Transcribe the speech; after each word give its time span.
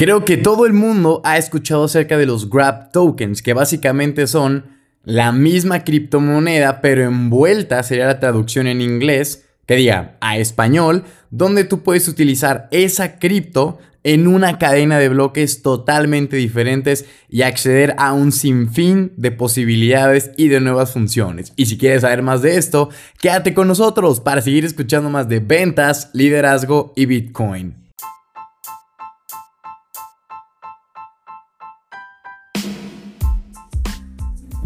Creo 0.00 0.24
que 0.24 0.38
todo 0.38 0.64
el 0.64 0.72
mundo 0.72 1.20
ha 1.24 1.36
escuchado 1.36 1.84
acerca 1.84 2.16
de 2.16 2.24
los 2.24 2.48
Grab 2.48 2.90
tokens, 2.90 3.42
que 3.42 3.52
básicamente 3.52 4.26
son 4.26 4.64
la 5.04 5.30
misma 5.30 5.84
criptomoneda, 5.84 6.80
pero 6.80 7.02
envuelta, 7.02 7.82
sería 7.82 8.06
la 8.06 8.18
traducción 8.18 8.66
en 8.66 8.80
inglés, 8.80 9.44
que 9.66 9.76
diga 9.76 10.16
a 10.22 10.38
español, 10.38 11.04
donde 11.28 11.64
tú 11.64 11.82
puedes 11.82 12.08
utilizar 12.08 12.66
esa 12.70 13.18
cripto 13.18 13.78
en 14.02 14.26
una 14.26 14.56
cadena 14.56 14.98
de 14.98 15.10
bloques 15.10 15.60
totalmente 15.60 16.38
diferentes 16.38 17.04
y 17.28 17.42
acceder 17.42 17.94
a 17.98 18.14
un 18.14 18.32
sinfín 18.32 19.12
de 19.18 19.32
posibilidades 19.32 20.30
y 20.38 20.48
de 20.48 20.60
nuevas 20.60 20.94
funciones. 20.94 21.52
Y 21.56 21.66
si 21.66 21.76
quieres 21.76 22.00
saber 22.00 22.22
más 22.22 22.40
de 22.40 22.56
esto, 22.56 22.88
quédate 23.20 23.52
con 23.52 23.68
nosotros 23.68 24.20
para 24.20 24.40
seguir 24.40 24.64
escuchando 24.64 25.10
más 25.10 25.28
de 25.28 25.40
ventas, 25.40 26.08
liderazgo 26.14 26.94
y 26.96 27.04
Bitcoin. 27.04 27.79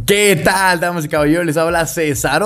¿Qué 0.07 0.37
tal, 0.45 0.81
damas 0.81 1.07
y 1.07 1.09
caballeros? 1.09 1.47
Les 1.47 1.57
habla 1.57 1.87
César 1.87 2.43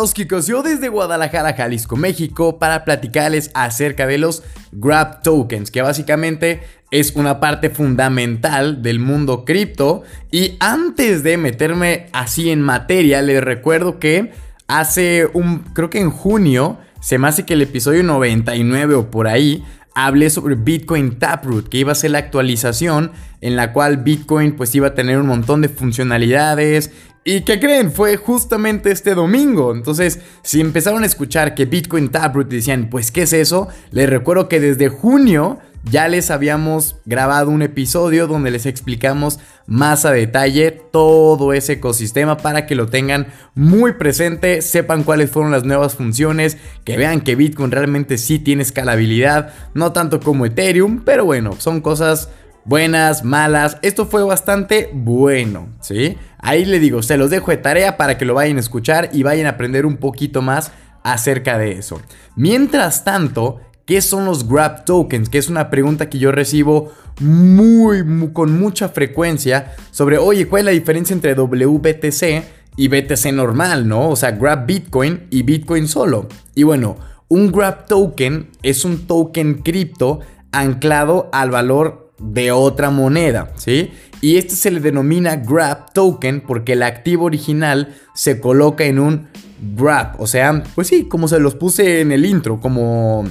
yo 0.46 0.62
desde 0.62 0.88
Guadalajara, 0.88 1.54
Jalisco, 1.54 1.96
México, 1.96 2.58
para 2.58 2.84
platicarles 2.84 3.50
acerca 3.52 4.06
de 4.06 4.18
los 4.18 4.44
Grab 4.70 5.22
Tokens, 5.22 5.72
que 5.72 5.82
básicamente 5.82 6.60
es 6.92 7.16
una 7.16 7.40
parte 7.40 7.70
fundamental 7.70 8.80
del 8.82 9.00
mundo 9.00 9.44
cripto. 9.44 10.04
Y 10.30 10.56
antes 10.60 11.24
de 11.24 11.36
meterme 11.36 12.06
así 12.12 12.50
en 12.50 12.62
materia, 12.62 13.22
les 13.22 13.42
recuerdo 13.42 13.98
que 13.98 14.30
hace 14.68 15.28
un, 15.32 15.60
creo 15.72 15.90
que 15.90 16.00
en 16.00 16.10
junio, 16.10 16.78
se 17.00 17.18
me 17.18 17.26
hace 17.26 17.44
que 17.44 17.54
el 17.54 17.62
episodio 17.62 18.04
99 18.04 18.94
o 18.94 19.10
por 19.10 19.26
ahí, 19.26 19.64
hablé 19.94 20.30
sobre 20.30 20.54
Bitcoin 20.54 21.18
Taproot, 21.18 21.68
que 21.68 21.78
iba 21.78 21.90
a 21.90 21.96
ser 21.96 22.12
la 22.12 22.18
actualización 22.18 23.10
en 23.40 23.56
la 23.56 23.72
cual 23.72 23.96
Bitcoin 23.96 24.54
pues 24.54 24.72
iba 24.76 24.88
a 24.88 24.94
tener 24.94 25.18
un 25.18 25.26
montón 25.26 25.60
de 25.60 25.68
funcionalidades 25.68 26.92
¿Y 27.30 27.42
qué 27.42 27.60
creen? 27.60 27.92
Fue 27.92 28.16
justamente 28.16 28.90
este 28.90 29.14
domingo. 29.14 29.74
Entonces, 29.74 30.18
si 30.40 30.62
empezaron 30.62 31.02
a 31.02 31.06
escuchar 31.06 31.54
que 31.54 31.66
Bitcoin 31.66 32.08
Taproot 32.08 32.48
decían, 32.48 32.88
pues, 32.88 33.10
¿qué 33.10 33.24
es 33.24 33.34
eso? 33.34 33.68
Les 33.90 34.08
recuerdo 34.08 34.48
que 34.48 34.60
desde 34.60 34.88
junio 34.88 35.58
ya 35.84 36.08
les 36.08 36.30
habíamos 36.30 36.96
grabado 37.04 37.50
un 37.50 37.60
episodio 37.60 38.28
donde 38.28 38.50
les 38.50 38.64
explicamos 38.64 39.40
más 39.66 40.06
a 40.06 40.10
detalle 40.10 40.70
todo 40.70 41.52
ese 41.52 41.74
ecosistema 41.74 42.38
para 42.38 42.64
que 42.64 42.74
lo 42.74 42.86
tengan 42.86 43.26
muy 43.54 43.92
presente, 43.92 44.62
sepan 44.62 45.04
cuáles 45.04 45.30
fueron 45.30 45.52
las 45.52 45.64
nuevas 45.64 45.96
funciones, 45.96 46.56
que 46.84 46.96
vean 46.96 47.20
que 47.20 47.36
Bitcoin 47.36 47.70
realmente 47.70 48.16
sí 48.16 48.38
tiene 48.38 48.62
escalabilidad, 48.62 49.52
no 49.74 49.92
tanto 49.92 50.20
como 50.20 50.46
Ethereum, 50.46 51.02
pero 51.04 51.26
bueno, 51.26 51.56
son 51.58 51.82
cosas 51.82 52.30
buenas, 52.68 53.24
malas. 53.24 53.78
Esto 53.82 54.06
fue 54.06 54.22
bastante 54.22 54.90
bueno, 54.92 55.68
¿sí? 55.80 56.16
Ahí 56.38 56.64
le 56.64 56.78
digo, 56.78 57.02
se 57.02 57.16
los 57.16 57.30
dejo 57.30 57.50
de 57.50 57.56
tarea 57.56 57.96
para 57.96 58.16
que 58.16 58.24
lo 58.24 58.34
vayan 58.34 58.56
a 58.56 58.60
escuchar 58.60 59.10
y 59.12 59.22
vayan 59.22 59.46
a 59.46 59.50
aprender 59.50 59.86
un 59.86 59.96
poquito 59.96 60.42
más 60.42 60.72
acerca 61.02 61.58
de 61.58 61.72
eso. 61.72 62.00
Mientras 62.36 63.04
tanto, 63.04 63.60
¿qué 63.86 64.00
son 64.00 64.24
los 64.24 64.48
Grab 64.48 64.84
Tokens? 64.84 65.28
Que 65.28 65.38
es 65.38 65.48
una 65.48 65.70
pregunta 65.70 66.08
que 66.08 66.18
yo 66.18 66.32
recibo 66.32 66.92
muy, 67.20 68.04
con 68.32 68.58
mucha 68.58 68.88
frecuencia 68.88 69.74
sobre, 69.90 70.18
oye, 70.18 70.46
¿cuál 70.46 70.60
es 70.60 70.64
la 70.66 70.70
diferencia 70.72 71.14
entre 71.14 71.34
WBTC 71.34 72.44
y 72.76 72.88
BTC 72.88 73.32
normal, 73.32 73.88
no? 73.88 74.10
O 74.10 74.16
sea, 74.16 74.32
Grab 74.32 74.66
Bitcoin 74.66 75.26
y 75.30 75.42
Bitcoin 75.42 75.88
solo. 75.88 76.28
Y 76.54 76.62
bueno, 76.62 76.96
un 77.28 77.50
Grab 77.50 77.86
Token 77.86 78.50
es 78.62 78.84
un 78.84 79.06
token 79.06 79.62
cripto 79.62 80.20
anclado 80.52 81.28
al 81.32 81.50
valor 81.50 82.12
de 82.18 82.52
otra 82.52 82.90
moneda, 82.90 83.52
¿sí? 83.56 83.92
Y 84.20 84.36
este 84.36 84.56
se 84.56 84.70
le 84.70 84.80
denomina 84.80 85.36
Grab 85.36 85.92
Token 85.92 86.40
porque 86.40 86.72
el 86.72 86.82
activo 86.82 87.26
original 87.26 87.94
se 88.14 88.40
coloca 88.40 88.84
en 88.84 88.98
un 88.98 89.28
Grab, 89.76 90.20
o 90.20 90.26
sea, 90.26 90.62
pues 90.74 90.88
sí, 90.88 91.08
como 91.08 91.26
se 91.28 91.40
los 91.40 91.54
puse 91.56 92.00
en 92.00 92.12
el 92.12 92.24
intro, 92.24 92.60
como 92.60 93.24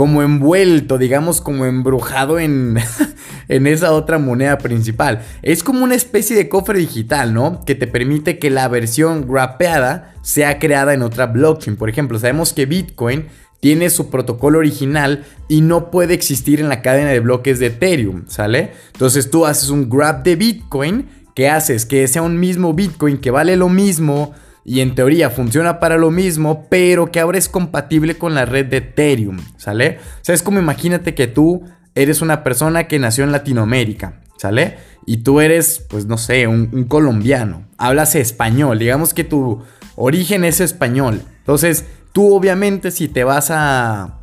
como 0.00 0.22
envuelto, 0.22 0.96
digamos, 0.96 1.42
como 1.42 1.66
embrujado 1.66 2.38
en, 2.38 2.78
en 3.48 3.66
esa 3.66 3.92
otra 3.92 4.18
moneda 4.18 4.56
principal. 4.56 5.20
Es 5.42 5.62
como 5.62 5.84
una 5.84 5.94
especie 5.94 6.34
de 6.34 6.48
cofre 6.48 6.78
digital, 6.78 7.34
¿no? 7.34 7.62
Que 7.66 7.74
te 7.74 7.86
permite 7.86 8.38
que 8.38 8.48
la 8.48 8.66
versión 8.68 9.28
grapeada 9.28 10.14
sea 10.22 10.58
creada 10.58 10.94
en 10.94 11.02
otra 11.02 11.26
blockchain. 11.26 11.76
Por 11.76 11.90
ejemplo, 11.90 12.18
sabemos 12.18 12.54
que 12.54 12.64
Bitcoin 12.64 13.26
tiene 13.60 13.90
su 13.90 14.10
protocolo 14.10 14.58
original 14.58 15.24
y 15.48 15.60
no 15.60 15.90
puede 15.90 16.14
existir 16.14 16.60
en 16.60 16.68
la 16.68 16.82
cadena 16.82 17.10
de 17.10 17.20
bloques 17.20 17.58
de 17.58 17.66
Ethereum, 17.66 18.24
¿sale? 18.26 18.72
Entonces 18.92 19.30
tú 19.30 19.46
haces 19.46 19.68
un 19.68 19.88
grab 19.88 20.22
de 20.22 20.36
Bitcoin, 20.36 21.08
¿qué 21.34 21.48
haces? 21.48 21.86
Que 21.86 22.08
sea 22.08 22.22
un 22.22 22.40
mismo 22.40 22.72
Bitcoin 22.72 23.18
que 23.18 23.30
vale 23.30 23.56
lo 23.56 23.68
mismo 23.68 24.32
y 24.64 24.80
en 24.80 24.94
teoría 24.94 25.30
funciona 25.30 25.78
para 25.78 25.98
lo 25.98 26.10
mismo, 26.10 26.66
pero 26.70 27.10
que 27.10 27.20
ahora 27.20 27.38
es 27.38 27.48
compatible 27.48 28.16
con 28.16 28.34
la 28.34 28.46
red 28.46 28.66
de 28.66 28.78
Ethereum, 28.78 29.38
¿sale? 29.56 29.98
O 30.20 30.24
sea, 30.24 30.34
es 30.34 30.42
como 30.42 30.58
imagínate 30.58 31.14
que 31.14 31.26
tú 31.26 31.62
eres 31.94 32.22
una 32.22 32.42
persona 32.42 32.88
que 32.88 32.98
nació 32.98 33.24
en 33.24 33.32
Latinoamérica, 33.32 34.20
¿sale? 34.36 34.78
Y 35.06 35.18
tú 35.18 35.40
eres, 35.40 35.84
pues 35.88 36.06
no 36.06 36.18
sé, 36.18 36.46
un, 36.46 36.70
un 36.72 36.84
colombiano, 36.84 37.66
hablas 37.78 38.14
español, 38.14 38.78
digamos 38.78 39.12
que 39.12 39.24
tu 39.24 39.62
origen 39.96 40.44
es 40.44 40.60
español. 40.60 41.22
Entonces, 41.38 41.84
Tú 42.12 42.34
obviamente 42.34 42.90
si 42.90 43.08
te 43.08 43.24
vas 43.24 43.50
a, 43.50 44.18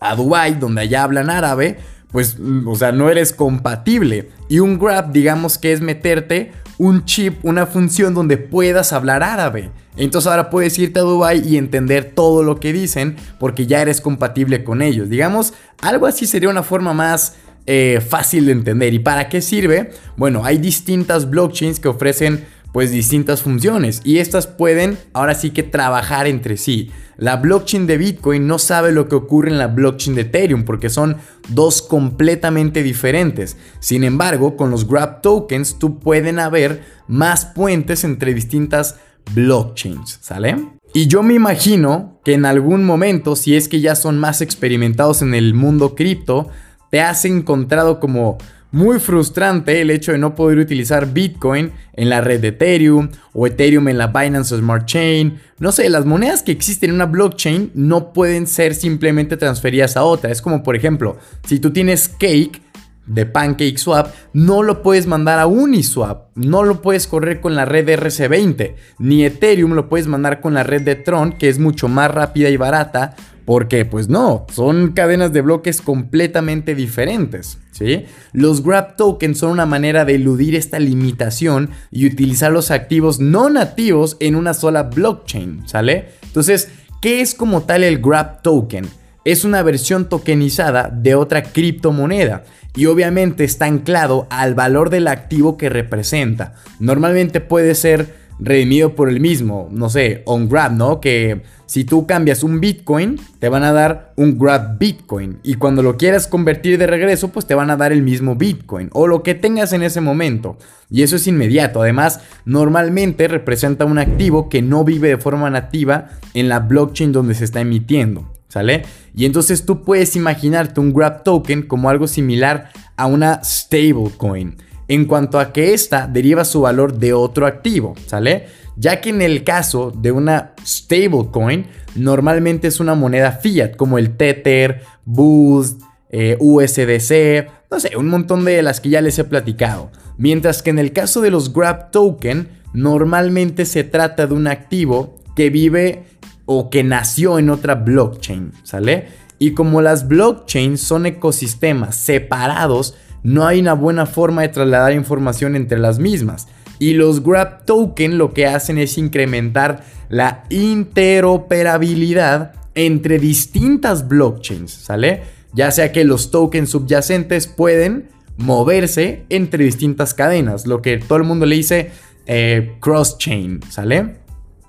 a 0.00 0.16
Dubai 0.16 0.54
donde 0.54 0.82
allá 0.82 1.04
hablan 1.04 1.30
árabe, 1.30 1.78
pues, 2.10 2.36
o 2.66 2.74
sea, 2.74 2.92
no 2.92 3.08
eres 3.08 3.32
compatible. 3.32 4.30
Y 4.48 4.58
un 4.58 4.78
Grab, 4.78 5.12
digamos 5.12 5.58
que 5.58 5.72
es 5.72 5.80
meterte 5.80 6.52
un 6.78 7.04
chip, 7.04 7.44
una 7.44 7.66
función 7.66 8.14
donde 8.14 8.36
puedas 8.38 8.92
hablar 8.92 9.22
árabe. 9.22 9.70
Entonces 9.96 10.30
ahora 10.30 10.48
puedes 10.50 10.78
irte 10.78 11.00
a 11.00 11.02
Dubai 11.02 11.46
y 11.46 11.58
entender 11.58 12.12
todo 12.14 12.42
lo 12.42 12.58
que 12.58 12.72
dicen 12.72 13.16
porque 13.38 13.66
ya 13.66 13.82
eres 13.82 14.00
compatible 14.00 14.64
con 14.64 14.80
ellos. 14.80 15.10
Digamos, 15.10 15.52
algo 15.82 16.06
así 16.06 16.26
sería 16.26 16.48
una 16.48 16.62
forma 16.62 16.94
más 16.94 17.34
eh, 17.66 18.00
fácil 18.00 18.46
de 18.46 18.52
entender. 18.52 18.94
¿Y 18.94 18.98
para 18.98 19.28
qué 19.28 19.42
sirve? 19.42 19.90
Bueno, 20.16 20.44
hay 20.44 20.58
distintas 20.58 21.28
blockchains 21.28 21.80
que 21.80 21.88
ofrecen 21.88 22.46
pues 22.72 22.90
distintas 22.90 23.42
funciones 23.42 24.00
y 24.04 24.18
estas 24.18 24.46
pueden 24.46 24.98
ahora 25.12 25.34
sí 25.34 25.50
que 25.50 25.62
trabajar 25.62 26.26
entre 26.26 26.56
sí. 26.56 26.90
La 27.16 27.36
blockchain 27.36 27.86
de 27.86 27.98
Bitcoin 27.98 28.46
no 28.46 28.58
sabe 28.58 28.92
lo 28.92 29.08
que 29.08 29.16
ocurre 29.16 29.50
en 29.50 29.58
la 29.58 29.66
blockchain 29.66 30.14
de 30.14 30.22
Ethereum 30.22 30.64
porque 30.64 30.88
son 30.88 31.16
dos 31.48 31.82
completamente 31.82 32.82
diferentes. 32.82 33.56
Sin 33.80 34.04
embargo, 34.04 34.56
con 34.56 34.70
los 34.70 34.88
Grab 34.88 35.20
tokens 35.20 35.78
tú 35.78 35.98
pueden 35.98 36.38
haber 36.38 36.82
más 37.08 37.44
puentes 37.44 38.04
entre 38.04 38.34
distintas 38.34 38.96
blockchains, 39.34 40.18
¿sale? 40.22 40.56
Y 40.92 41.06
yo 41.06 41.22
me 41.22 41.34
imagino 41.34 42.20
que 42.24 42.34
en 42.34 42.44
algún 42.44 42.84
momento, 42.84 43.36
si 43.36 43.54
es 43.54 43.68
que 43.68 43.80
ya 43.80 43.94
son 43.94 44.18
más 44.18 44.40
experimentados 44.40 45.22
en 45.22 45.34
el 45.34 45.54
mundo 45.54 45.94
cripto, 45.94 46.48
te 46.90 47.00
has 47.00 47.24
encontrado 47.24 48.00
como 48.00 48.38
muy 48.72 48.98
frustrante 48.98 49.80
el 49.80 49.90
hecho 49.90 50.12
de 50.12 50.18
no 50.18 50.34
poder 50.34 50.58
utilizar 50.58 51.12
Bitcoin 51.12 51.72
en 51.94 52.08
la 52.08 52.20
red 52.20 52.40
de 52.40 52.48
Ethereum 52.48 53.08
o 53.32 53.46
Ethereum 53.46 53.88
en 53.88 53.98
la 53.98 54.08
Binance 54.08 54.56
Smart 54.56 54.86
Chain. 54.86 55.40
No 55.58 55.72
sé, 55.72 55.88
las 55.88 56.06
monedas 56.06 56.42
que 56.42 56.52
existen 56.52 56.90
en 56.90 56.96
una 56.96 57.06
blockchain 57.06 57.72
no 57.74 58.12
pueden 58.12 58.46
ser 58.46 58.74
simplemente 58.74 59.36
transferidas 59.36 59.96
a 59.96 60.04
otra. 60.04 60.30
Es 60.30 60.42
como, 60.42 60.62
por 60.62 60.76
ejemplo, 60.76 61.18
si 61.44 61.58
tú 61.58 61.72
tienes 61.72 62.08
Cake 62.08 62.62
de 63.06 63.26
PancakeSwap, 63.26 64.14
no 64.32 64.62
lo 64.62 64.82
puedes 64.82 65.08
mandar 65.08 65.40
a 65.40 65.46
Uniswap, 65.46 66.28
no 66.36 66.62
lo 66.62 66.80
puedes 66.80 67.08
correr 67.08 67.40
con 67.40 67.56
la 67.56 67.64
red 67.64 67.88
RC20, 67.88 68.74
ni 68.98 69.24
Ethereum 69.24 69.72
lo 69.72 69.88
puedes 69.88 70.06
mandar 70.06 70.40
con 70.40 70.54
la 70.54 70.62
red 70.62 70.82
de 70.82 70.94
Tron, 70.94 71.32
que 71.32 71.48
es 71.48 71.58
mucho 71.58 71.88
más 71.88 72.10
rápida 72.12 72.50
y 72.50 72.56
barata, 72.56 73.16
porque 73.50 73.84
pues 73.84 74.08
no, 74.08 74.46
son 74.52 74.92
cadenas 74.92 75.32
de 75.32 75.40
bloques 75.40 75.80
completamente 75.80 76.76
diferentes, 76.76 77.58
¿sí? 77.72 78.04
Los 78.32 78.62
Grab 78.62 78.94
tokens 78.94 79.38
son 79.38 79.50
una 79.50 79.66
manera 79.66 80.04
de 80.04 80.14
eludir 80.14 80.54
esta 80.54 80.78
limitación 80.78 81.70
y 81.90 82.06
utilizar 82.06 82.52
los 82.52 82.70
activos 82.70 83.18
no 83.18 83.50
nativos 83.50 84.16
en 84.20 84.36
una 84.36 84.54
sola 84.54 84.84
blockchain, 84.84 85.66
¿sale? 85.66 86.10
Entonces, 86.22 86.68
¿qué 87.02 87.22
es 87.22 87.34
como 87.34 87.62
tal 87.62 87.82
el 87.82 87.98
Grab 87.98 88.40
token? 88.42 88.86
Es 89.24 89.44
una 89.44 89.64
versión 89.64 90.08
tokenizada 90.08 90.88
de 90.88 91.16
otra 91.16 91.42
criptomoneda 91.42 92.44
y 92.76 92.86
obviamente 92.86 93.42
está 93.42 93.64
anclado 93.64 94.28
al 94.30 94.54
valor 94.54 94.90
del 94.90 95.08
activo 95.08 95.56
que 95.56 95.68
representa. 95.68 96.54
Normalmente 96.78 97.40
puede 97.40 97.74
ser 97.74 98.14
redimido 98.40 98.94
por 98.94 99.08
el 99.08 99.20
mismo, 99.20 99.68
no 99.70 99.88
sé, 99.88 100.22
on 100.26 100.48
grab, 100.48 100.72
¿no? 100.72 101.00
Que 101.00 101.42
si 101.66 101.84
tú 101.84 102.06
cambias 102.06 102.42
un 102.42 102.60
Bitcoin, 102.60 103.20
te 103.38 103.48
van 103.48 103.62
a 103.62 103.72
dar 103.72 104.12
un 104.16 104.38
grab 104.38 104.78
Bitcoin. 104.78 105.38
Y 105.42 105.54
cuando 105.54 105.82
lo 105.82 105.96
quieras 105.96 106.26
convertir 106.26 106.78
de 106.78 106.86
regreso, 106.86 107.28
pues 107.28 107.46
te 107.46 107.54
van 107.54 107.70
a 107.70 107.76
dar 107.76 107.92
el 107.92 108.02
mismo 108.02 108.34
Bitcoin 108.34 108.90
o 108.92 109.06
lo 109.06 109.22
que 109.22 109.34
tengas 109.34 109.72
en 109.72 109.82
ese 109.82 110.00
momento. 110.00 110.58
Y 110.90 111.02
eso 111.02 111.16
es 111.16 111.26
inmediato. 111.26 111.82
Además, 111.82 112.20
normalmente 112.44 113.28
representa 113.28 113.84
un 113.84 113.98
activo 113.98 114.48
que 114.48 114.62
no 114.62 114.84
vive 114.84 115.08
de 115.10 115.18
forma 115.18 115.48
nativa 115.50 116.08
en 116.34 116.48
la 116.48 116.58
blockchain 116.60 117.12
donde 117.12 117.34
se 117.34 117.44
está 117.44 117.60
emitiendo. 117.60 118.26
¿sale? 118.50 118.82
Y 119.14 119.24
entonces 119.24 119.64
tú 119.64 119.82
puedes 119.82 120.16
imaginarte 120.16 120.80
un 120.80 120.92
Grab 120.92 121.22
Token 121.22 121.62
como 121.62 121.88
algo 121.88 122.06
similar 122.06 122.70
a 122.96 123.06
una 123.06 123.42
stablecoin, 123.42 124.56
en 124.90 125.04
cuanto 125.04 125.38
a 125.38 125.52
que 125.52 125.72
esta 125.72 126.08
deriva 126.08 126.44
su 126.44 126.62
valor 126.62 126.98
de 126.98 127.12
otro 127.12 127.46
activo, 127.46 127.94
¿sale? 128.06 128.46
Ya 128.74 129.00
que 129.00 129.10
en 129.10 129.22
el 129.22 129.44
caso 129.44 129.92
de 129.92 130.10
una 130.10 130.54
stablecoin, 130.66 131.68
normalmente 131.94 132.66
es 132.66 132.80
una 132.80 132.96
moneda 132.96 133.30
fiat, 133.30 133.76
como 133.76 133.98
el 133.98 134.16
Tether, 134.16 134.82
Boost, 135.04 135.80
eh, 136.10 136.36
USDC, 136.40 137.48
no 137.70 137.78
sé, 137.78 137.96
un 137.96 138.08
montón 138.08 138.44
de 138.44 138.60
las 138.62 138.80
que 138.80 138.88
ya 138.88 139.00
les 139.00 139.16
he 139.20 139.22
platicado. 139.22 139.92
Mientras 140.18 140.60
que 140.60 140.70
en 140.70 140.80
el 140.80 140.92
caso 140.92 141.20
de 141.20 141.30
los 141.30 141.52
Grab 141.52 141.92
Token, 141.92 142.48
normalmente 142.72 143.66
se 143.66 143.84
trata 143.84 144.26
de 144.26 144.34
un 144.34 144.48
activo 144.48 145.20
que 145.36 145.50
vive 145.50 146.02
o 146.46 146.68
que 146.68 146.82
nació 146.82 147.38
en 147.38 147.50
otra 147.50 147.76
blockchain, 147.76 148.54
¿sale? 148.64 149.06
Y 149.38 149.52
como 149.52 149.82
las 149.82 150.08
blockchains 150.08 150.80
son 150.80 151.06
ecosistemas 151.06 151.94
separados, 151.94 152.96
no 153.22 153.46
hay 153.46 153.60
una 153.60 153.74
buena 153.74 154.06
forma 154.06 154.42
de 154.42 154.48
trasladar 154.48 154.92
información 154.92 155.54
entre 155.56 155.78
las 155.78 155.98
mismas. 155.98 156.48
Y 156.78 156.94
los 156.94 157.22
Grab 157.22 157.66
Token 157.66 158.18
lo 158.18 158.32
que 158.32 158.46
hacen 158.46 158.78
es 158.78 158.96
incrementar 158.96 159.82
la 160.08 160.44
interoperabilidad 160.48 162.54
entre 162.74 163.18
distintas 163.18 164.08
blockchains, 164.08 164.72
¿sale? 164.72 165.22
Ya 165.52 165.70
sea 165.70 165.92
que 165.92 166.04
los 166.04 166.30
tokens 166.30 166.70
subyacentes 166.70 167.48
pueden 167.48 168.08
moverse 168.36 169.24
entre 169.28 169.64
distintas 169.64 170.14
cadenas, 170.14 170.66
lo 170.66 170.80
que 170.80 170.96
todo 170.98 171.18
el 171.18 171.24
mundo 171.24 171.44
le 171.44 171.56
dice 171.56 171.90
eh, 172.26 172.76
cross-chain, 172.80 173.60
¿sale? 173.68 174.20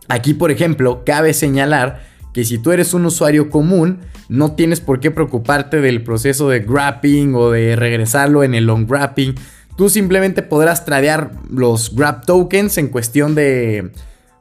Aquí, 0.07 0.33
por 0.33 0.51
ejemplo, 0.51 1.03
cabe 1.05 1.33
señalar 1.33 2.03
que 2.33 2.45
si 2.45 2.57
tú 2.57 2.71
eres 2.71 2.93
un 2.93 3.05
usuario 3.05 3.49
común, 3.49 3.99
no 4.29 4.53
tienes 4.53 4.79
por 4.79 4.99
qué 4.99 5.11
preocuparte 5.11 5.81
del 5.81 6.03
proceso 6.03 6.49
de 6.49 6.61
grabbing 6.61 7.35
o 7.35 7.51
de 7.51 7.75
regresarlo 7.75 8.43
en 8.43 8.55
el 8.55 8.65
long 8.65 8.87
grabbing. 8.87 9.35
Tú 9.75 9.89
simplemente 9.89 10.41
podrás 10.41 10.85
tradear 10.85 11.31
los 11.49 11.95
grab 11.95 12.25
tokens 12.25 12.77
en 12.77 12.87
cuestión 12.87 13.35
de, 13.35 13.91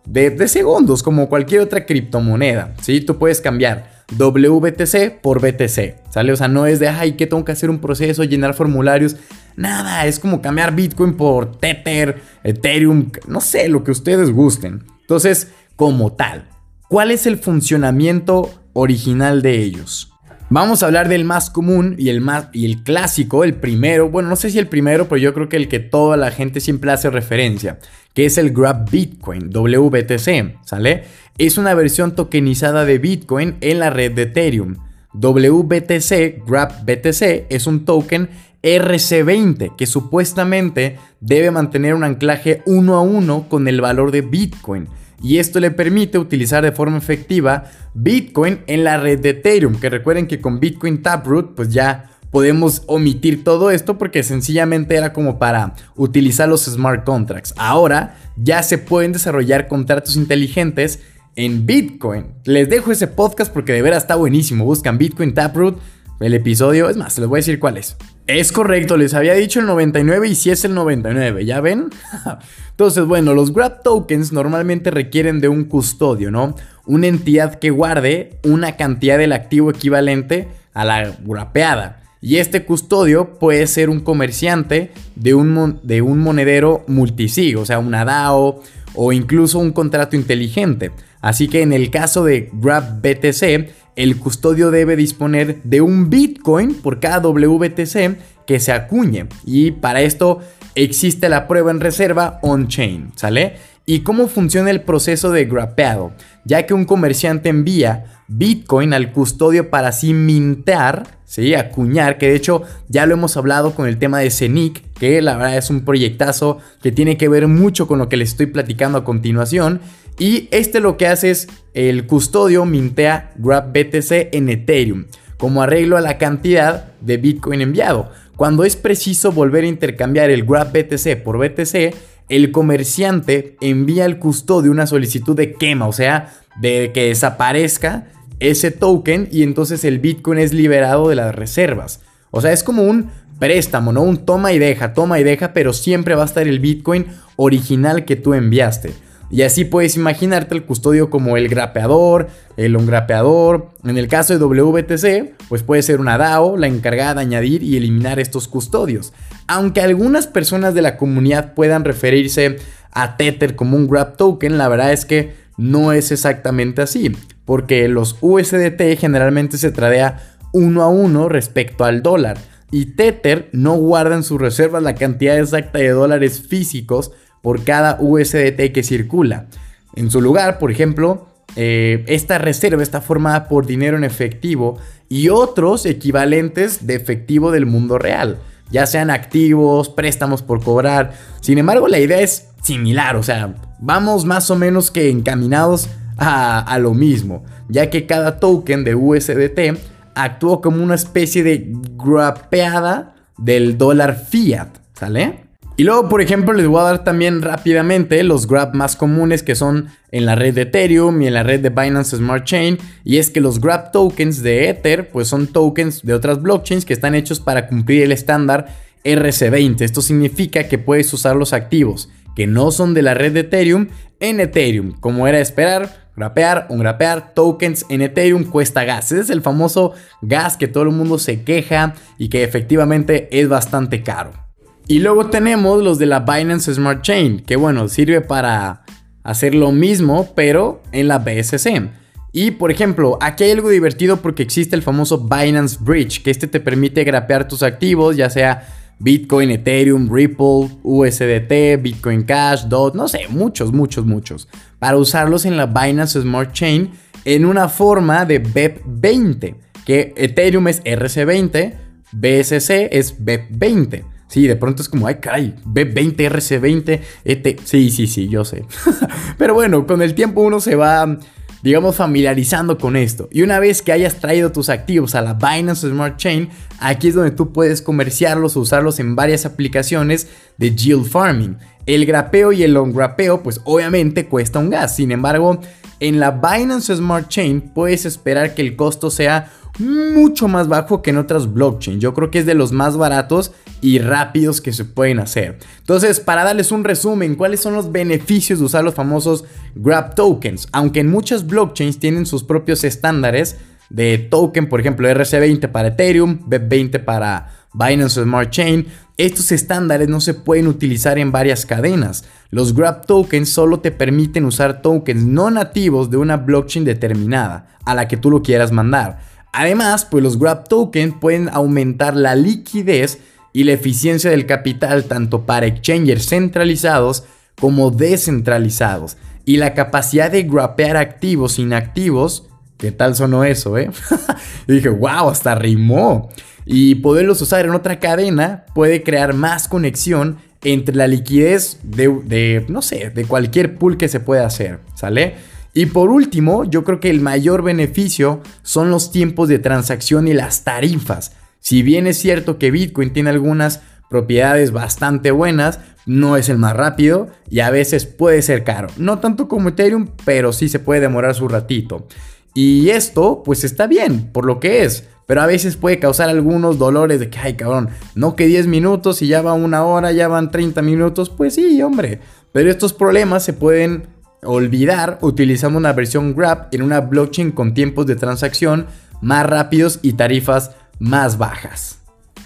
de, 0.06 0.48
segundos, 0.48 1.02
como 1.02 1.28
cualquier 1.28 1.62
otra 1.62 1.86
criptomoneda. 1.86 2.74
¿sí? 2.80 3.00
Tú 3.00 3.18
puedes 3.18 3.40
cambiar 3.40 4.04
WBTC 4.16 5.20
por 5.20 5.40
BTC, 5.40 6.10
¿sale? 6.10 6.32
O 6.32 6.36
sea, 6.36 6.48
no 6.48 6.66
es 6.66 6.80
de, 6.80 6.88
ay, 6.88 7.12
que 7.12 7.26
tengo 7.26 7.44
que 7.44 7.52
hacer 7.52 7.70
un 7.70 7.78
proceso, 7.78 8.24
llenar 8.24 8.54
formularios. 8.54 9.16
Nada, 9.56 10.06
es 10.06 10.18
como 10.18 10.42
cambiar 10.42 10.74
Bitcoin 10.74 11.16
por 11.16 11.56
Tether, 11.56 12.20
Ethereum, 12.42 13.10
no 13.28 13.40
sé, 13.40 13.68
lo 13.68 13.84
que 13.84 13.90
ustedes 13.90 14.30
gusten. 14.30 14.84
Entonces, 15.02 15.52
como 15.76 16.12
tal. 16.12 16.49
¿Cuál 16.90 17.12
es 17.12 17.26
el 17.26 17.38
funcionamiento 17.38 18.50
original 18.72 19.42
de 19.42 19.62
ellos? 19.62 20.12
Vamos 20.48 20.82
a 20.82 20.86
hablar 20.86 21.08
del 21.08 21.24
más 21.24 21.48
común 21.48 21.94
y 21.96 22.08
el 22.08 22.20
más 22.20 22.48
y 22.52 22.64
el 22.64 22.82
clásico, 22.82 23.44
el 23.44 23.54
primero, 23.54 24.10
bueno, 24.10 24.28
no 24.28 24.34
sé 24.34 24.50
si 24.50 24.58
el 24.58 24.66
primero, 24.66 25.06
pero 25.06 25.18
yo 25.18 25.32
creo 25.32 25.48
que 25.48 25.56
el 25.56 25.68
que 25.68 25.78
toda 25.78 26.16
la 26.16 26.32
gente 26.32 26.58
siempre 26.58 26.90
hace 26.90 27.08
referencia, 27.08 27.78
que 28.12 28.26
es 28.26 28.38
el 28.38 28.50
Grab 28.50 28.90
Bitcoin, 28.90 29.50
WBTC, 29.50 30.64
¿sale? 30.64 31.04
Es 31.38 31.58
una 31.58 31.74
versión 31.74 32.16
tokenizada 32.16 32.84
de 32.84 32.98
Bitcoin 32.98 33.54
en 33.60 33.78
la 33.78 33.90
red 33.90 34.10
de 34.10 34.22
Ethereum. 34.22 34.78
WBTC, 35.12 36.44
Grab 36.44 36.84
BTC, 36.84 37.46
es 37.50 37.68
un 37.68 37.84
token 37.84 38.30
RC20 38.64 39.76
que 39.76 39.86
supuestamente 39.86 40.98
debe 41.20 41.52
mantener 41.52 41.94
un 41.94 42.02
anclaje 42.02 42.62
uno 42.66 42.96
a 42.96 43.00
uno 43.00 43.48
con 43.48 43.68
el 43.68 43.80
valor 43.80 44.10
de 44.10 44.22
Bitcoin 44.22 44.88
y 45.22 45.38
esto 45.38 45.60
le 45.60 45.70
permite 45.70 46.18
utilizar 46.18 46.64
de 46.64 46.72
forma 46.72 46.98
efectiva 46.98 47.64
Bitcoin 47.94 48.60
en 48.66 48.84
la 48.84 48.98
red 48.98 49.20
de 49.20 49.30
Ethereum, 49.30 49.78
que 49.78 49.90
recuerden 49.90 50.26
que 50.26 50.40
con 50.40 50.60
Bitcoin 50.60 51.02
Taproot 51.02 51.54
pues 51.54 51.68
ya 51.70 52.10
podemos 52.30 52.82
omitir 52.86 53.44
todo 53.44 53.70
esto 53.70 53.98
porque 53.98 54.22
sencillamente 54.22 54.96
era 54.96 55.12
como 55.12 55.38
para 55.38 55.74
utilizar 55.96 56.48
los 56.48 56.64
smart 56.64 57.04
contracts. 57.04 57.54
Ahora 57.56 58.16
ya 58.36 58.62
se 58.62 58.78
pueden 58.78 59.12
desarrollar 59.12 59.68
contratos 59.68 60.16
inteligentes 60.16 61.00
en 61.36 61.66
Bitcoin. 61.66 62.26
Les 62.44 62.68
dejo 62.68 62.92
ese 62.92 63.06
podcast 63.06 63.52
porque 63.52 63.72
de 63.72 63.82
veras 63.82 64.04
está 64.04 64.14
buenísimo. 64.14 64.64
Buscan 64.64 64.98
Bitcoin 64.98 65.34
Taproot 65.34 65.78
el 66.20 66.34
episodio. 66.34 66.88
Es 66.88 66.96
más, 66.96 67.18
les 67.18 67.28
voy 67.28 67.38
a 67.38 67.40
decir 67.40 67.58
cuál 67.58 67.76
es. 67.78 67.96
Es 68.32 68.52
correcto, 68.52 68.96
les 68.96 69.12
había 69.14 69.34
dicho 69.34 69.58
el 69.58 69.66
99 69.66 70.28
y 70.28 70.34
si 70.36 70.50
es 70.50 70.64
el 70.64 70.72
99, 70.72 71.44
¿ya 71.44 71.60
ven? 71.60 71.90
Entonces, 72.70 73.04
bueno, 73.04 73.34
los 73.34 73.52
Grab 73.52 73.82
Tokens 73.82 74.30
normalmente 74.30 74.92
requieren 74.92 75.40
de 75.40 75.48
un 75.48 75.64
custodio, 75.64 76.30
¿no? 76.30 76.54
Una 76.86 77.08
entidad 77.08 77.56
que 77.56 77.70
guarde 77.70 78.38
una 78.44 78.76
cantidad 78.76 79.18
del 79.18 79.32
activo 79.32 79.70
equivalente 79.70 80.46
a 80.74 80.84
la 80.84 81.12
grapeada. 81.24 82.02
Y 82.20 82.36
este 82.36 82.64
custodio 82.64 83.34
puede 83.34 83.66
ser 83.66 83.90
un 83.90 83.98
comerciante 83.98 84.92
de 85.16 85.34
un, 85.34 85.80
de 85.82 86.00
un 86.00 86.20
monedero 86.20 86.84
multisig, 86.86 87.58
o 87.58 87.66
sea, 87.66 87.80
una 87.80 88.04
DAO 88.04 88.62
o 88.94 89.12
incluso 89.12 89.58
un 89.58 89.72
contrato 89.72 90.14
inteligente. 90.14 90.92
Así 91.20 91.48
que 91.48 91.62
en 91.62 91.72
el 91.72 91.90
caso 91.90 92.22
de 92.22 92.48
Grab 92.52 93.00
BTC, 93.00 93.70
el 94.02 94.18
custodio 94.18 94.70
debe 94.70 94.96
disponer 94.96 95.60
de 95.62 95.82
un 95.82 96.08
Bitcoin 96.08 96.72
por 96.72 97.00
cada 97.00 97.20
WBTC 97.20 98.46
que 98.46 98.58
se 98.58 98.72
acuñe. 98.72 99.26
Y 99.44 99.72
para 99.72 100.00
esto 100.00 100.40
existe 100.74 101.28
la 101.28 101.46
prueba 101.46 101.70
en 101.70 101.80
reserva 101.80 102.38
on-chain, 102.40 103.12
¿sale? 103.14 103.56
¿Y 103.84 104.00
cómo 104.00 104.26
funciona 104.26 104.70
el 104.70 104.80
proceso 104.80 105.32
de 105.32 105.44
grapeado? 105.44 106.12
Ya 106.46 106.64
que 106.64 106.72
un 106.72 106.86
comerciante 106.86 107.50
envía 107.50 108.22
Bitcoin 108.28 108.94
al 108.94 109.12
custodio 109.12 109.68
para 109.68 109.88
así 109.88 110.14
mintear, 110.14 111.18
¿sí? 111.26 111.54
acuñar, 111.54 112.16
que 112.16 112.28
de 112.28 112.36
hecho 112.36 112.62
ya 112.88 113.04
lo 113.04 113.14
hemos 113.14 113.36
hablado 113.36 113.74
con 113.74 113.86
el 113.86 113.98
tema 113.98 114.20
de 114.20 114.30
CENIC, 114.30 114.94
que 114.94 115.20
la 115.20 115.36
verdad 115.36 115.58
es 115.58 115.68
un 115.68 115.84
proyectazo 115.84 116.58
que 116.80 116.90
tiene 116.90 117.18
que 117.18 117.28
ver 117.28 117.48
mucho 117.48 117.86
con 117.86 117.98
lo 117.98 118.08
que 118.08 118.16
les 118.16 118.30
estoy 118.30 118.46
platicando 118.46 118.96
a 118.96 119.04
continuación. 119.04 119.80
Y 120.20 120.48
este 120.50 120.80
lo 120.80 120.98
que 120.98 121.06
hace 121.06 121.30
es 121.30 121.48
el 121.72 122.06
custodio 122.06 122.66
mintea 122.66 123.32
Grab 123.38 123.72
BTC 123.72 124.34
en 124.34 124.50
Ethereum, 124.50 125.06
como 125.38 125.62
arreglo 125.62 125.96
a 125.96 126.02
la 126.02 126.18
cantidad 126.18 126.92
de 127.00 127.16
Bitcoin 127.16 127.62
enviado. 127.62 128.10
Cuando 128.36 128.64
es 128.64 128.76
preciso 128.76 129.32
volver 129.32 129.64
a 129.64 129.68
intercambiar 129.68 130.28
el 130.28 130.44
Grab 130.44 130.72
BTC 130.72 131.22
por 131.24 131.38
BTC, 131.38 131.94
el 132.28 132.52
comerciante 132.52 133.56
envía 133.62 134.04
al 134.04 134.18
custodio 134.18 134.70
una 134.70 134.86
solicitud 134.86 135.34
de 135.34 135.54
quema, 135.54 135.88
o 135.88 135.92
sea, 135.94 136.34
de 136.60 136.90
que 136.92 137.06
desaparezca 137.06 138.08
ese 138.40 138.70
token 138.70 139.26
y 139.32 139.42
entonces 139.42 139.84
el 139.84 140.00
Bitcoin 140.00 140.38
es 140.38 140.52
liberado 140.52 141.08
de 141.08 141.14
las 141.14 141.34
reservas. 141.34 142.00
O 142.30 142.42
sea, 142.42 142.52
es 142.52 142.62
como 142.62 142.82
un 142.82 143.08
préstamo, 143.38 143.90
¿no? 143.90 144.02
Un 144.02 144.26
toma 144.26 144.52
y 144.52 144.58
deja, 144.58 144.92
toma 144.92 145.18
y 145.18 145.24
deja, 145.24 145.54
pero 145.54 145.72
siempre 145.72 146.14
va 146.14 146.24
a 146.24 146.26
estar 146.26 146.46
el 146.46 146.60
Bitcoin 146.60 147.06
original 147.36 148.04
que 148.04 148.16
tú 148.16 148.34
enviaste. 148.34 148.92
Y 149.30 149.42
así 149.42 149.64
puedes 149.64 149.96
imaginarte 149.96 150.56
el 150.56 150.64
custodio 150.64 151.08
como 151.08 151.36
el 151.36 151.48
grapeador, 151.48 152.28
el 152.56 152.74
ongrapeador. 152.74 153.68
En 153.84 153.96
el 153.96 154.08
caso 154.08 154.36
de 154.36 154.44
WBTC, 154.44 155.48
pues 155.48 155.62
puede 155.62 155.82
ser 155.82 156.00
una 156.00 156.18
DAO 156.18 156.56
la 156.56 156.66
encargada 156.66 157.14
de 157.14 157.20
añadir 157.20 157.62
y 157.62 157.76
eliminar 157.76 158.18
estos 158.18 158.48
custodios. 158.48 159.12
Aunque 159.46 159.82
algunas 159.82 160.26
personas 160.26 160.74
de 160.74 160.82
la 160.82 160.96
comunidad 160.96 161.54
puedan 161.54 161.84
referirse 161.84 162.56
a 162.92 163.16
Tether 163.16 163.54
como 163.54 163.76
un 163.76 163.86
grab 163.88 164.16
token, 164.16 164.58
la 164.58 164.68
verdad 164.68 164.92
es 164.92 165.04
que 165.04 165.32
no 165.56 165.92
es 165.92 166.10
exactamente 166.10 166.82
así, 166.82 167.14
porque 167.44 167.86
los 167.86 168.16
USDT 168.20 168.98
generalmente 168.98 169.58
se 169.58 169.70
tradea 169.70 170.36
uno 170.52 170.82
a 170.82 170.88
uno 170.88 171.28
respecto 171.28 171.84
al 171.84 172.02
dólar. 172.02 172.38
Y 172.72 172.86
Tether 172.96 173.48
no 173.52 173.74
guarda 173.74 174.16
en 174.16 174.22
sus 174.22 174.40
reservas 174.40 174.82
la 174.82 174.94
cantidad 174.94 175.38
exacta 175.38 175.78
de 175.78 175.90
dólares 175.90 176.42
físicos 176.48 177.12
por 177.42 177.64
cada 177.64 177.96
USDT 178.00 178.72
que 178.72 178.82
circula. 178.82 179.46
En 179.94 180.10
su 180.10 180.20
lugar, 180.20 180.58
por 180.58 180.70
ejemplo, 180.70 181.26
eh, 181.56 182.04
esta 182.06 182.38
reserva 182.38 182.82
está 182.82 183.00
formada 183.00 183.48
por 183.48 183.66
dinero 183.66 183.96
en 183.96 184.04
efectivo 184.04 184.78
y 185.08 185.28
otros 185.28 185.84
equivalentes 185.86 186.86
de 186.86 186.94
efectivo 186.94 187.50
del 187.50 187.66
mundo 187.66 187.98
real, 187.98 188.38
ya 188.70 188.86
sean 188.86 189.10
activos, 189.10 189.88
préstamos 189.88 190.42
por 190.42 190.62
cobrar. 190.62 191.12
Sin 191.40 191.58
embargo, 191.58 191.88
la 191.88 191.98
idea 191.98 192.20
es 192.20 192.48
similar, 192.62 193.16
o 193.16 193.22
sea, 193.22 193.54
vamos 193.80 194.24
más 194.24 194.50
o 194.50 194.56
menos 194.56 194.90
que 194.90 195.10
encaminados 195.10 195.88
a, 196.16 196.60
a 196.60 196.78
lo 196.78 196.94
mismo, 196.94 197.44
ya 197.68 197.90
que 197.90 198.06
cada 198.06 198.38
token 198.38 198.84
de 198.84 198.94
USDT 198.94 199.78
actúa 200.14 200.60
como 200.60 200.82
una 200.82 200.94
especie 200.94 201.42
de 201.42 201.72
grapeada 201.96 203.16
del 203.38 203.78
dólar 203.78 204.24
fiat, 204.28 204.68
¿sale? 204.92 205.49
Y 205.80 205.84
luego, 205.84 206.10
por 206.10 206.20
ejemplo, 206.20 206.52
les 206.52 206.66
voy 206.66 206.78
a 206.78 206.84
dar 206.84 207.04
también 207.04 207.40
rápidamente 207.40 208.22
los 208.22 208.46
grab 208.46 208.74
más 208.74 208.96
comunes 208.96 209.42
que 209.42 209.54
son 209.54 209.88
en 210.10 210.26
la 210.26 210.34
red 210.34 210.54
de 210.54 210.60
Ethereum 210.60 211.22
y 211.22 211.26
en 211.26 211.32
la 211.32 211.42
red 211.42 211.60
de 211.60 211.70
Binance 211.70 212.18
Smart 212.18 212.44
Chain. 212.44 212.76
Y 213.02 213.16
es 213.16 213.30
que 213.30 213.40
los 213.40 213.62
grab 213.62 213.90
tokens 213.90 214.42
de 214.42 214.68
Ether, 214.68 215.08
pues 215.08 215.28
son 215.28 215.46
tokens 215.46 216.02
de 216.02 216.12
otras 216.12 216.42
blockchains 216.42 216.84
que 216.84 216.92
están 216.92 217.14
hechos 217.14 217.40
para 217.40 217.66
cumplir 217.66 218.02
el 218.02 218.12
estándar 218.12 218.66
RC20. 219.04 219.80
Esto 219.80 220.02
significa 220.02 220.68
que 220.68 220.76
puedes 220.76 221.10
usar 221.14 221.34
los 221.34 221.54
activos 221.54 222.10
que 222.36 222.46
no 222.46 222.72
son 222.72 222.92
de 222.92 223.00
la 223.00 223.14
red 223.14 223.32
de 223.32 223.40
Ethereum 223.40 223.88
en 224.20 224.40
Ethereum, 224.40 225.00
como 225.00 225.28
era 225.28 225.40
esperar, 225.40 226.10
Grapear, 226.14 226.66
un 226.68 226.80
grapear, 226.80 227.32
tokens 227.32 227.86
en 227.88 228.02
Ethereum 228.02 228.44
cuesta 228.44 228.84
gas. 228.84 229.12
Ese 229.12 229.22
es 229.22 229.30
el 229.30 229.40
famoso 229.40 229.94
gas 230.20 230.58
que 230.58 230.68
todo 230.68 230.82
el 230.82 230.90
mundo 230.90 231.18
se 231.18 231.42
queja 231.42 231.94
y 232.18 232.28
que 232.28 232.44
efectivamente 232.44 233.30
es 233.32 233.48
bastante 233.48 234.02
caro. 234.02 234.49
Y 234.90 234.98
luego 234.98 235.26
tenemos 235.26 235.84
los 235.84 236.00
de 236.00 236.06
la 236.06 236.18
Binance 236.18 236.74
Smart 236.74 237.02
Chain, 237.02 237.44
que 237.46 237.54
bueno, 237.54 237.86
sirve 237.86 238.22
para 238.22 238.82
hacer 239.22 239.54
lo 239.54 239.70
mismo, 239.70 240.32
pero 240.34 240.82
en 240.90 241.06
la 241.06 241.18
BSC. 241.18 241.90
Y 242.32 242.50
por 242.50 242.72
ejemplo, 242.72 243.16
aquí 243.20 243.44
hay 243.44 243.52
algo 243.52 243.68
divertido 243.68 244.16
porque 244.16 244.42
existe 244.42 244.74
el 244.74 244.82
famoso 244.82 245.28
Binance 245.28 245.78
Bridge, 245.80 246.24
que 246.24 246.32
este 246.32 246.48
te 246.48 246.58
permite 246.58 247.04
grapear 247.04 247.46
tus 247.46 247.62
activos, 247.62 248.16
ya 248.16 248.30
sea 248.30 248.66
Bitcoin, 248.98 249.52
Ethereum, 249.52 250.12
Ripple, 250.12 250.70
USDT, 250.82 251.80
Bitcoin 251.80 252.24
Cash, 252.24 252.64
DOT, 252.64 252.96
no 252.96 253.06
sé, 253.06 253.28
muchos, 253.28 253.72
muchos, 253.72 254.04
muchos, 254.04 254.48
para 254.80 254.96
usarlos 254.96 255.44
en 255.44 255.56
la 255.56 255.66
Binance 255.66 256.20
Smart 256.20 256.52
Chain 256.52 256.90
en 257.24 257.44
una 257.44 257.68
forma 257.68 258.24
de 258.24 258.42
BEP20, 258.42 259.54
que 259.86 260.14
Ethereum 260.16 260.66
es 260.66 260.82
RC20, 260.82 261.74
BSC 262.10 262.88
es 262.90 263.24
BEP20. 263.24 264.02
Sí, 264.30 264.46
de 264.46 264.54
pronto 264.54 264.80
es 264.80 264.88
como, 264.88 265.08
ay, 265.08 265.16
caray, 265.16 265.56
B20, 265.66 266.14
RC20, 266.30 267.00
ET. 267.24 267.60
Sí, 267.64 267.90
sí, 267.90 268.06
sí, 268.06 268.28
yo 268.28 268.44
sé. 268.44 268.64
Pero 269.38 269.54
bueno, 269.54 269.88
con 269.88 270.02
el 270.02 270.14
tiempo 270.14 270.42
uno 270.42 270.60
se 270.60 270.76
va, 270.76 271.18
digamos, 271.64 271.96
familiarizando 271.96 272.78
con 272.78 272.94
esto. 272.94 273.28
Y 273.32 273.42
una 273.42 273.58
vez 273.58 273.82
que 273.82 273.90
hayas 273.90 274.20
traído 274.20 274.52
tus 274.52 274.68
activos 274.68 275.16
a 275.16 275.20
la 275.20 275.34
Binance 275.34 275.88
Smart 275.88 276.16
Chain, 276.16 276.48
aquí 276.78 277.08
es 277.08 277.14
donde 277.14 277.32
tú 277.32 277.52
puedes 277.52 277.82
comerciarlos 277.82 278.56
o 278.56 278.60
usarlos 278.60 279.00
en 279.00 279.16
varias 279.16 279.46
aplicaciones 279.46 280.28
de 280.58 280.76
yield 280.76 281.06
farming. 281.06 281.58
El 281.86 282.06
grapeo 282.06 282.52
y 282.52 282.62
el 282.62 282.72
long 282.72 282.94
grapeo, 282.94 283.42
pues 283.42 283.60
obviamente 283.64 284.28
cuesta 284.28 284.60
un 284.60 284.70
gas. 284.70 284.94
Sin 284.94 285.10
embargo, 285.10 285.60
en 286.00 286.18
la 286.18 286.30
Binance 286.30 286.96
Smart 286.96 287.28
Chain 287.28 287.60
puedes 287.60 288.04
esperar 288.06 288.54
que 288.54 288.62
el 288.62 288.76
costo 288.76 289.10
sea 289.10 289.50
mucho 289.78 290.48
más 290.48 290.68
bajo 290.68 291.00
que 291.02 291.10
en 291.10 291.18
otras 291.18 291.52
blockchains. 291.52 292.02
Yo 292.02 292.12
creo 292.12 292.30
que 292.30 292.40
es 292.40 292.46
de 292.46 292.54
los 292.54 292.72
más 292.72 292.96
baratos 292.96 293.52
y 293.80 293.98
rápidos 293.98 294.60
que 294.60 294.72
se 294.72 294.84
pueden 294.84 295.20
hacer. 295.20 295.58
Entonces, 295.78 296.20
para 296.20 296.44
darles 296.44 296.72
un 296.72 296.84
resumen, 296.84 297.34
¿cuáles 297.34 297.60
son 297.60 297.74
los 297.74 297.92
beneficios 297.92 298.58
de 298.58 298.64
usar 298.64 298.84
los 298.84 298.94
famosos 298.94 299.44
Grab 299.74 300.14
tokens? 300.14 300.68
Aunque 300.72 301.00
en 301.00 301.10
muchas 301.10 301.46
blockchains 301.46 301.98
tienen 301.98 302.26
sus 302.26 302.44
propios 302.44 302.84
estándares 302.84 303.56
de 303.88 304.18
token, 304.18 304.68
por 304.68 304.80
ejemplo, 304.80 305.08
RC20 305.08 305.70
para 305.70 305.88
Ethereum, 305.88 306.40
BEP20 306.48 307.04
para 307.04 307.48
Binance 307.72 308.22
Smart 308.22 308.50
Chain, 308.50 308.86
estos 309.16 309.52
estándares 309.52 310.08
no 310.08 310.20
se 310.20 310.34
pueden 310.34 310.66
utilizar 310.66 311.18
en 311.18 311.30
varias 311.30 311.66
cadenas. 311.66 312.24
Los 312.50 312.74
Grab 312.74 313.06
tokens 313.06 313.50
solo 313.50 313.80
te 313.80 313.90
permiten 313.90 314.44
usar 314.44 314.82
tokens 314.82 315.24
no 315.24 315.50
nativos 315.50 316.10
de 316.10 316.16
una 316.16 316.38
blockchain 316.38 316.84
determinada 316.84 317.76
a 317.84 317.94
la 317.94 318.08
que 318.08 318.16
tú 318.16 318.30
lo 318.30 318.42
quieras 318.42 318.72
mandar. 318.72 319.20
Además, 319.52 320.04
pues 320.04 320.22
los 320.22 320.38
Grab 320.38 320.68
tokens 320.68 321.14
pueden 321.20 321.48
aumentar 321.50 322.16
la 322.16 322.34
liquidez 322.34 323.18
y 323.52 323.64
la 323.64 323.72
eficiencia 323.72 324.30
del 324.30 324.46
capital 324.46 325.04
tanto 325.04 325.44
para 325.44 325.66
exchangers 325.66 326.28
centralizados 326.28 327.24
como 327.60 327.90
descentralizados 327.90 329.16
y 329.44 329.56
la 329.56 329.74
capacidad 329.74 330.30
de 330.30 330.44
grapear 330.44 330.96
activos 330.96 331.58
inactivos. 331.58 332.48
¿Qué 332.78 332.92
tal 332.92 333.14
sonó 333.14 333.44
eso, 333.44 333.76
eh? 333.76 333.90
y 334.66 334.72
dije, 334.72 334.88
wow, 334.88 335.28
hasta 335.28 335.54
rimó. 335.54 336.30
Y 336.72 336.94
poderlos 336.96 337.42
usar 337.42 337.64
en 337.64 337.72
otra 337.72 337.98
cadena 337.98 338.64
puede 338.76 339.02
crear 339.02 339.34
más 339.34 339.66
conexión 339.66 340.36
entre 340.62 340.94
la 340.94 341.08
liquidez 341.08 341.80
de, 341.82 342.64
no 342.68 342.80
sé, 342.80 343.10
de 343.10 343.24
cualquier 343.24 343.74
pool 343.74 343.96
que 343.96 344.06
se 344.06 344.20
pueda 344.20 344.46
hacer, 344.46 344.78
¿sale? 344.94 345.34
Y 345.74 345.86
por 345.86 346.10
último, 346.10 346.62
yo 346.62 346.84
creo 346.84 347.00
que 347.00 347.10
el 347.10 347.20
mayor 347.20 347.62
beneficio 347.62 348.40
son 348.62 348.88
los 348.88 349.10
tiempos 349.10 349.48
de 349.48 349.58
transacción 349.58 350.28
y 350.28 350.32
las 350.32 350.62
tarifas. 350.62 351.32
Si 351.58 351.82
bien 351.82 352.06
es 352.06 352.18
cierto 352.18 352.56
que 352.56 352.70
Bitcoin 352.70 353.12
tiene 353.12 353.30
algunas 353.30 353.82
propiedades 354.08 354.70
bastante 354.70 355.32
buenas, 355.32 355.80
no 356.06 356.36
es 356.36 356.48
el 356.48 356.58
más 356.58 356.76
rápido 356.76 357.30
y 357.50 357.60
a 357.60 357.70
veces 357.70 358.06
puede 358.06 358.42
ser 358.42 358.62
caro. 358.62 358.86
No 358.96 359.18
tanto 359.18 359.48
como 359.48 359.70
Ethereum, 359.70 360.10
pero 360.24 360.52
sí 360.52 360.68
se 360.68 360.78
puede 360.78 361.00
demorar 361.00 361.34
su 361.34 361.48
ratito. 361.48 362.06
Y 362.54 362.90
esto 362.90 363.42
pues 363.44 363.64
está 363.64 363.88
bien 363.88 364.30
por 364.32 364.46
lo 364.46 364.60
que 364.60 364.84
es, 364.84 365.08
pero 365.30 365.42
a 365.42 365.46
veces 365.46 365.76
puede 365.76 366.00
causar 366.00 366.28
algunos 366.28 366.76
dolores 366.76 367.20
de 367.20 367.30
que, 367.30 367.38
ay 367.38 367.54
cabrón, 367.54 367.90
no 368.16 368.34
que 368.34 368.48
10 368.48 368.66
minutos 368.66 369.22
y 369.22 369.28
ya 369.28 369.42
va 369.42 369.52
una 369.52 369.84
hora, 369.84 370.10
ya 370.10 370.26
van 370.26 370.50
30 370.50 370.82
minutos, 370.82 371.30
pues 371.30 371.54
sí, 371.54 371.80
hombre. 371.82 372.18
Pero 372.50 372.68
estos 372.68 372.92
problemas 372.92 373.44
se 373.44 373.52
pueden 373.52 374.08
olvidar 374.42 375.18
utilizando 375.20 375.78
una 375.78 375.92
versión 375.92 376.34
Grab 376.34 376.66
en 376.72 376.82
una 376.82 377.00
blockchain 377.02 377.52
con 377.52 377.74
tiempos 377.74 378.06
de 378.06 378.16
transacción 378.16 378.86
más 379.20 379.46
rápidos 379.46 380.00
y 380.02 380.14
tarifas 380.14 380.72
más 380.98 381.38
bajas. 381.38 382.00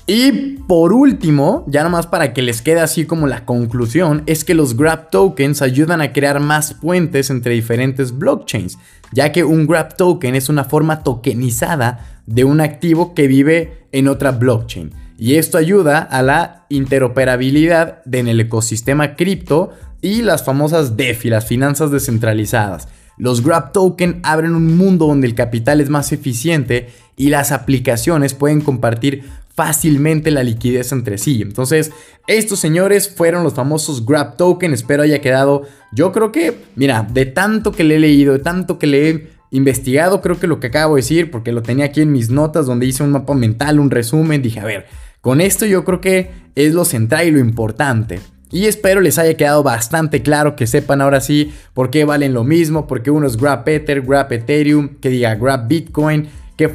Y 0.07 0.59
por 0.69 0.93
último, 0.93 1.65
ya 1.67 1.85
nomás 1.85 2.07
para 2.07 2.35
que 2.35 2.43
les 2.43 2.61
quede 2.61 2.81
así 2.81 3.07
como 3.07 3.27
la 3.27 3.47
conclusión, 3.47 4.25
es 4.27 4.45
que 4.45 4.53
los 4.53 4.77
Grab 4.77 5.09
tokens 5.09 5.63
ayudan 5.63 6.03
a 6.03 6.13
crear 6.13 6.39
más 6.39 6.75
puentes 6.75 7.31
entre 7.31 7.55
diferentes 7.55 8.19
blockchains, 8.19 8.77
ya 9.11 9.33
que 9.33 9.43
un 9.43 9.67
Grab 9.67 9.97
token 9.97 10.35
es 10.35 10.51
una 10.51 10.65
forma 10.65 11.03
tokenizada 11.03 12.14
de 12.27 12.45
un 12.45 12.61
activo 12.61 13.15
que 13.15 13.27
vive 13.27 13.87
en 13.93 14.09
otra 14.09 14.33
blockchain. 14.33 14.93
Y 15.19 15.37
esto 15.37 15.59
ayuda 15.59 15.99
a 15.99 16.23
la 16.23 16.67
interoperabilidad 16.69 18.03
en 18.11 18.29
el 18.29 18.41
ecosistema 18.41 19.15
cripto 19.17 19.71
y 20.03 20.23
las 20.23 20.45
famosas 20.45 20.97
DeFi, 20.97 21.31
las 21.31 21.47
finanzas 21.47 21.91
descentralizadas. 21.91 22.89
Los 23.17 23.45
Grab 23.45 23.73
Token 23.73 24.21
abren 24.25 24.55
un 24.55 24.77
mundo 24.77 25.07
donde 25.07 25.27
el 25.27 25.35
capital 25.35 25.81
es 25.81 25.89
más 25.89 26.13
eficiente 26.13 26.89
y 27.17 27.29
las 27.29 27.53
aplicaciones 27.53 28.35
pueden 28.35 28.61
compartir 28.61 29.23
fácilmente 29.55 30.33
la 30.33 30.43
liquidez 30.43 30.91
entre 30.91 31.17
sí. 31.17 31.43
Entonces, 31.43 31.93
estos 32.27 32.59
señores 32.59 33.09
fueron 33.09 33.45
los 33.45 33.55
famosos 33.55 34.05
Grab 34.05 34.37
Token. 34.37 34.75
Espero 34.75 35.05
haya 35.05 35.21
quedado. 35.21 35.63
Yo 35.93 36.11
creo 36.11 36.33
que, 36.33 36.57
mira, 36.75 37.07
de 37.09 37.27
tanto 37.27 37.71
que 37.71 37.85
le 37.85 37.97
he 37.97 38.01
leído, 38.01 38.33
de 38.33 38.41
tanto 38.41 38.81
que 38.81 38.89
le 38.89 39.09
he 39.09 39.31
investigado, 39.55 40.21
creo 40.21 40.41
que 40.41 40.49
lo 40.49 40.59
que 40.59 40.67
acabo 40.67 40.97
de 40.97 41.03
decir, 41.03 41.31
porque 41.31 41.53
lo 41.53 41.63
tenía 41.63 41.87
aquí 41.87 42.01
en 42.01 42.11
mis 42.11 42.29
notas 42.29 42.67
donde 42.67 42.87
hice 42.87 43.05
un 43.05 43.13
mapa 43.13 43.35
mental, 43.35 43.79
un 43.79 43.91
resumen, 43.91 44.43
dije, 44.43 44.59
a 44.59 44.65
ver, 44.65 44.87
con 45.21 45.41
esto 45.41 45.65
yo 45.65 45.85
creo 45.85 46.01
que 46.01 46.33
es 46.57 46.75
lo 46.75 46.85
central 46.85 47.29
y 47.29 47.31
lo 47.31 47.39
importante. 47.39 48.19
Y 48.51 48.67
espero 48.67 49.01
les 49.01 49.17
haya 49.17 49.37
quedado 49.37 49.63
bastante 49.63 50.23
claro 50.23 50.57
que 50.57 50.67
sepan 50.67 51.01
ahora 51.01 51.21
sí 51.21 51.53
por 51.73 51.91
qué 51.91 52.05
valen 52.05 52.35
lo 52.35 52.43
mismo, 52.43 52.89
porque 52.89 53.13
uno 53.13 53.29
es 53.29 53.37
Grab 53.37 53.69
Ether, 53.69 54.03
Grab 54.03 54.33
Ethereum, 54.33 54.97
que 55.01 55.09
diga 55.09 55.37
Grab 55.37 55.69
Bitcoin, 55.69 56.29
qué, 56.57 56.69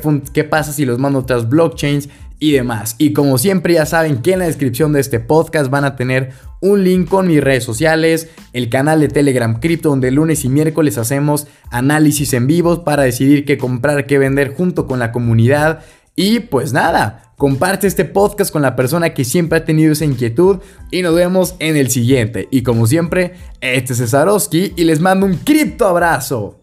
pasa 0.45 0.71
si 0.71 0.85
los 0.85 0.99
mando 0.99 1.19
a 1.19 1.21
otras 1.23 1.49
blockchains 1.49 2.07
y 2.39 2.53
demás. 2.53 2.95
Y 2.97 3.13
como 3.13 3.37
siempre 3.37 3.75
ya 3.75 3.85
saben 3.85 4.21
que 4.21 4.33
en 4.33 4.39
la 4.39 4.45
descripción 4.45 4.93
de 4.93 5.01
este 5.01 5.19
podcast 5.19 5.69
van 5.69 5.85
a 5.85 5.95
tener 5.95 6.31
un 6.61 6.83
link 6.83 7.09
con 7.09 7.27
mis 7.27 7.43
redes 7.43 7.63
sociales, 7.63 8.29
el 8.53 8.69
canal 8.69 8.99
de 8.99 9.07
Telegram 9.07 9.59
Crypto 9.59 9.89
donde 9.89 10.11
lunes 10.11 10.43
y 10.45 10.49
miércoles 10.49 10.97
hacemos 10.97 11.47
análisis 11.69 12.33
en 12.33 12.47
vivos 12.47 12.79
para 12.79 13.03
decidir 13.03 13.45
qué 13.45 13.57
comprar, 13.57 14.05
qué 14.07 14.17
vender 14.17 14.53
junto 14.55 14.87
con 14.87 14.99
la 14.99 15.11
comunidad. 15.11 15.81
Y 16.15 16.41
pues 16.41 16.73
nada, 16.73 17.33
comparte 17.37 17.87
este 17.87 18.03
podcast 18.03 18.51
con 18.51 18.61
la 18.61 18.75
persona 18.75 19.13
que 19.13 19.23
siempre 19.23 19.59
ha 19.59 19.65
tenido 19.65 19.93
esa 19.93 20.03
inquietud 20.03 20.59
y 20.91 21.01
nos 21.01 21.15
vemos 21.15 21.55
en 21.59 21.77
el 21.77 21.89
siguiente. 21.89 22.49
Y 22.51 22.63
como 22.63 22.87
siempre, 22.87 23.35
este 23.61 23.93
es 23.93 23.99
Cesarowski 23.99 24.73
y 24.75 24.83
les 24.83 24.99
mando 24.99 25.25
un 25.25 25.35
cripto 25.35 25.87
abrazo. 25.87 26.58